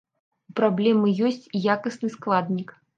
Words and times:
У 0.51 0.55
праблемы 0.59 1.13
ёсць 1.29 1.45
і 1.47 1.57
якасны 1.77 2.15
складнік. 2.19 2.79